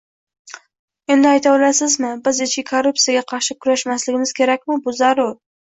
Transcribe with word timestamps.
Endi 1.15 1.29
ayta 1.31 1.51
olasizmi, 1.57 2.09
biz 2.29 2.41
ichki 2.47 2.65
korruptsiyaga 2.71 3.25
qarshi 3.35 3.59
kurashmasligimiz 3.67 4.37
kerakmi? 4.41 4.83
Bu 4.89 4.99
zarur 5.03 5.35